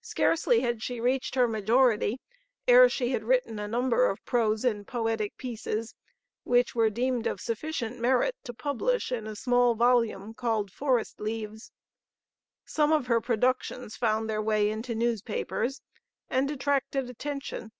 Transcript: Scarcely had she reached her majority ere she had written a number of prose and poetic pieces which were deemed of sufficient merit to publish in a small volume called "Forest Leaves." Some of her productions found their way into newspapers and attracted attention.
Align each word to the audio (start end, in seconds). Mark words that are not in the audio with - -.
Scarcely 0.00 0.62
had 0.62 0.82
she 0.82 0.98
reached 0.98 1.36
her 1.36 1.46
majority 1.46 2.20
ere 2.66 2.88
she 2.88 3.10
had 3.10 3.22
written 3.22 3.60
a 3.60 3.68
number 3.68 4.10
of 4.10 4.24
prose 4.24 4.64
and 4.64 4.84
poetic 4.88 5.36
pieces 5.36 5.94
which 6.42 6.74
were 6.74 6.90
deemed 6.90 7.28
of 7.28 7.40
sufficient 7.40 8.00
merit 8.00 8.34
to 8.42 8.52
publish 8.52 9.12
in 9.12 9.24
a 9.24 9.36
small 9.36 9.76
volume 9.76 10.34
called 10.34 10.72
"Forest 10.72 11.20
Leaves." 11.20 11.70
Some 12.64 12.90
of 12.90 13.06
her 13.06 13.20
productions 13.20 13.94
found 13.96 14.28
their 14.28 14.42
way 14.42 14.68
into 14.68 14.96
newspapers 14.96 15.80
and 16.28 16.50
attracted 16.50 17.08
attention. 17.08 17.70